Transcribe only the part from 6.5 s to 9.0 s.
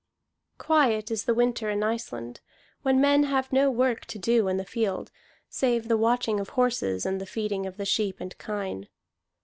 horses and the feeding of the sheep and kine.